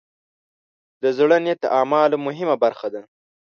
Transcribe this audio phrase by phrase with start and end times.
[1.01, 3.01] د زړۀ نیت د اعمالو مهمه برخه ده.